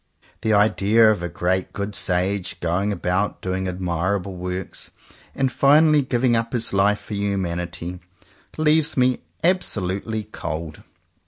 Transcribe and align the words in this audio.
That 0.41 0.53
idea 0.53 1.11
of 1.11 1.21
a 1.21 1.29
great 1.29 1.73
good 1.73 1.93
Sage 1.93 2.59
going 2.59 2.91
about 2.91 3.39
doing 3.39 3.67
admir 3.67 4.19
able 4.19 4.33
works 4.35 4.89
and 5.35 5.51
finally 5.51 6.01
giving 6.01 6.35
up 6.35 6.53
His 6.53 6.73
life 6.73 7.01
for 7.01 7.13
humanity, 7.13 7.99
leaves 8.57 8.97
me 8.97 9.21
absolutely 9.43 10.23
cold. 10.23 10.81